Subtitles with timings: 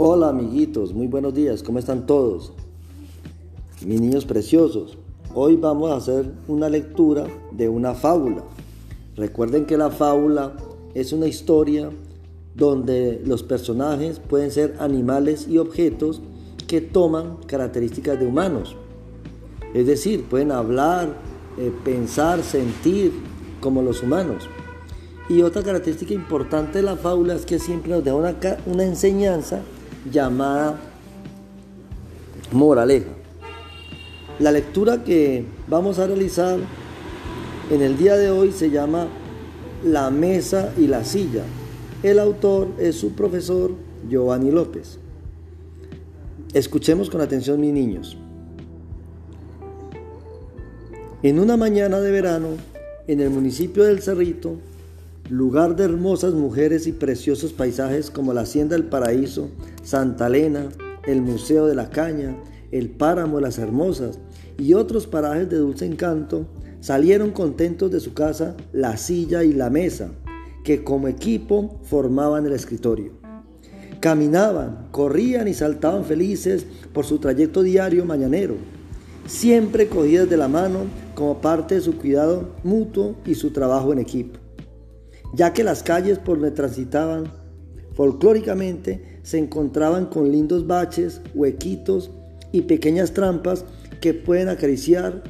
[0.00, 2.52] Hola amiguitos, muy buenos días, ¿cómo están todos?
[3.84, 4.96] Mis niños preciosos,
[5.34, 8.44] hoy vamos a hacer una lectura de una fábula.
[9.16, 10.52] Recuerden que la fábula
[10.94, 11.90] es una historia
[12.54, 16.22] donde los personajes pueden ser animales y objetos
[16.68, 18.76] que toman características de humanos.
[19.74, 21.12] Es decir, pueden hablar,
[21.58, 23.10] eh, pensar, sentir
[23.60, 24.44] como los humanos.
[25.28, 28.36] Y otra característica importante de la fábula es que siempre nos deja una,
[28.66, 29.60] una enseñanza
[30.10, 30.78] llamada
[32.52, 33.10] moraleja.
[34.38, 36.58] La lectura que vamos a realizar
[37.70, 39.08] en el día de hoy se llama
[39.84, 41.42] La mesa y la silla.
[42.02, 43.72] El autor es su profesor
[44.08, 44.98] Giovanni López.
[46.54, 48.16] Escuchemos con atención mis niños.
[51.22, 52.50] En una mañana de verano,
[53.08, 54.56] en el municipio del Cerrito,
[55.28, 59.48] lugar de hermosas mujeres y preciosos paisajes como la Hacienda del Paraíso,
[59.82, 60.68] Santa Elena,
[61.06, 62.36] el Museo de la Caña,
[62.70, 64.18] el Páramo de las Hermosas
[64.58, 66.46] y otros parajes de dulce encanto,
[66.80, 70.10] salieron contentos de su casa la silla y la mesa,
[70.64, 73.12] que como equipo formaban el escritorio.
[74.00, 78.56] Caminaban, corrían y saltaban felices por su trayecto diario mañanero,
[79.26, 80.80] siempre cogidas de la mano
[81.14, 84.38] como parte de su cuidado mutuo y su trabajo en equipo
[85.32, 87.30] ya que las calles por donde transitaban
[87.94, 92.10] folclóricamente se encontraban con lindos baches, huequitos
[92.50, 93.66] y pequeñas trampas
[94.00, 95.22] que pueden acariciar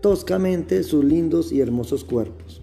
[0.00, 2.60] toscamente sus lindos y hermosos cuerpos.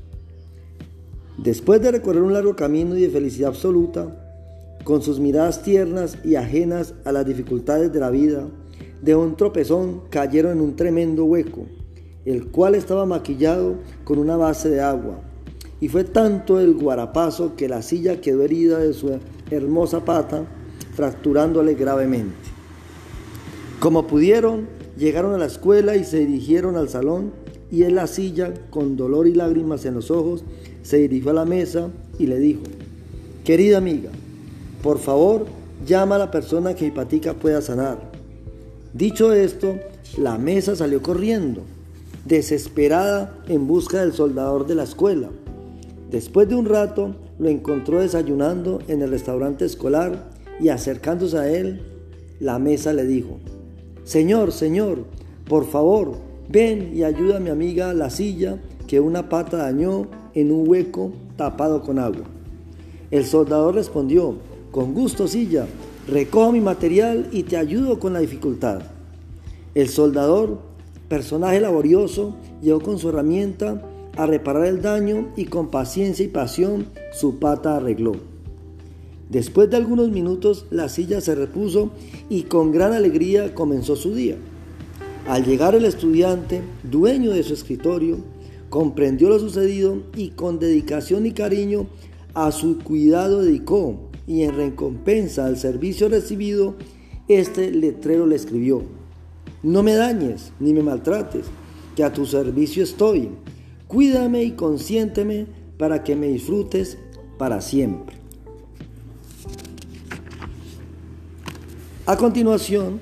[1.37, 4.43] Después de recorrer un largo camino y de felicidad absoluta,
[4.83, 8.49] con sus miradas tiernas y ajenas a las dificultades de la vida,
[9.01, 11.65] de un tropezón cayeron en un tremendo hueco,
[12.25, 15.21] el cual estaba maquillado con una base de agua,
[15.79, 19.17] y fue tanto el guarapazo que la silla quedó herida de su
[19.49, 20.45] hermosa pata,
[20.95, 22.35] fracturándole gravemente.
[23.79, 27.31] Como pudieron, llegaron a la escuela y se dirigieron al salón
[27.71, 30.43] y en la silla, con dolor y lágrimas en los ojos,
[30.83, 32.61] se dirigió a la mesa y le dijo,
[33.43, 34.11] querida amiga,
[34.83, 35.47] por favor,
[35.85, 36.91] llama a la persona que mi
[37.41, 38.11] pueda sanar.
[38.93, 39.75] Dicho esto,
[40.17, 41.63] la mesa salió corriendo,
[42.25, 45.29] desesperada en busca del soldador de la escuela.
[46.11, 50.29] Después de un rato lo encontró desayunando en el restaurante escolar
[50.59, 51.81] y acercándose a él,
[52.39, 53.39] la mesa le dijo,
[54.03, 55.05] Señor, Señor,
[55.47, 56.17] por favor,
[56.49, 61.13] ven y ayuda a mi amiga la silla que una pata dañó en un hueco
[61.37, 62.25] tapado con agua.
[63.11, 64.35] El soldador respondió,
[64.71, 65.67] con gusto silla,
[66.07, 68.81] recojo mi material y te ayudo con la dificultad.
[69.75, 70.59] El soldador,
[71.07, 73.81] personaje laborioso, llegó con su herramienta
[74.17, 78.32] a reparar el daño y con paciencia y pasión su pata arregló.
[79.33, 81.89] Después de algunos minutos la silla se repuso
[82.29, 84.37] y con gran alegría comenzó su día.
[85.27, 88.19] Al llegar el estudiante, dueño de su escritorio,
[88.69, 91.87] comprendió lo sucedido y con dedicación y cariño
[92.35, 96.75] a su cuidado dedicó y en recompensa al servicio recibido,
[97.27, 98.83] este letrero le escribió,
[99.63, 101.45] no me dañes ni me maltrates,
[101.95, 103.31] que a tu servicio estoy
[103.87, 105.45] Cuídame y consiénteme
[105.77, 106.97] para que me disfrutes
[107.37, 108.22] para siempre.
[112.05, 112.99] A continuación,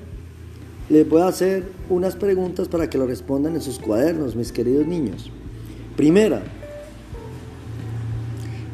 [0.88, 4.86] les voy a hacer unas preguntas para que lo respondan en sus cuadernos, mis queridos
[4.86, 5.30] niños.
[5.96, 6.42] Primera,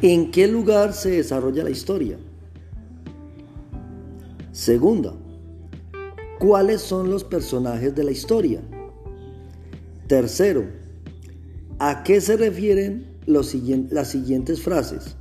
[0.01, 2.17] ¿en qué lugar se desarrolla la historia?
[4.51, 5.13] Segunda,
[6.39, 8.61] ¿cuáles son los personajes de la historia?
[10.07, 10.65] Tercero,
[11.81, 15.15] ¿A qué se refieren las siguientes frases?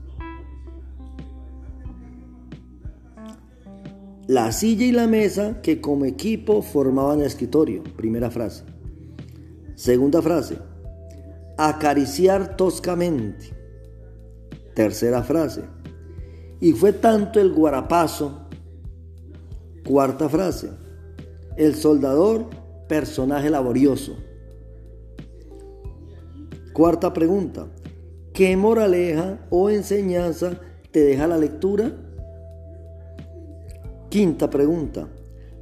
[4.28, 7.82] La silla y la mesa que como equipo formaban el escritorio.
[7.96, 8.62] Primera frase.
[9.74, 10.58] Segunda frase.
[11.56, 13.56] Acariciar toscamente.
[14.74, 15.62] Tercera frase.
[16.60, 18.50] Y fue tanto el guarapazo.
[19.86, 20.72] Cuarta frase.
[21.56, 22.50] El soldador,
[22.86, 24.14] personaje laborioso.
[26.74, 27.66] Cuarta pregunta.
[28.34, 30.60] ¿Qué moraleja o enseñanza
[30.90, 32.07] te deja la lectura?
[34.10, 35.06] Quinta pregunta.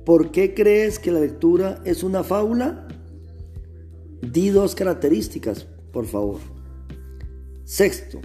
[0.05, 2.87] ¿Por qué crees que la lectura es una fábula?
[4.23, 6.39] Di dos características, por favor.
[7.65, 8.21] Sexto.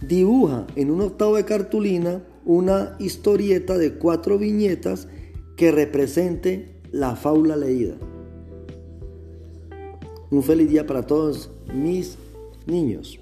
[0.00, 5.08] Dibuja en un octavo de cartulina una historieta de cuatro viñetas
[5.56, 7.96] que represente la fábula leída.
[10.30, 12.16] Un feliz día para todos mis
[12.66, 13.18] niños.